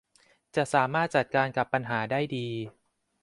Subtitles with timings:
[0.55, 2.47] จะสามารถจัดการกับปัญหาได้ดี